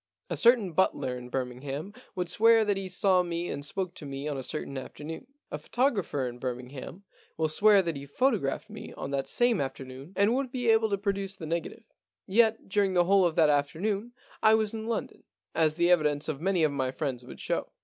[0.31, 4.05] A certain butler in Birming ham would swear that he saw me and spoke to
[4.07, 5.27] me on a certain afternoon.
[5.51, 7.03] A photographer in Birmingham
[7.37, 10.89] would swear that he photo graphed me on that same afternoon, and would be able
[10.89, 11.85] to produce the negative.
[12.25, 15.21] Yet during the whole of that afternoon I was in London,
[15.53, 17.69] as the evidence of many of my friends would show.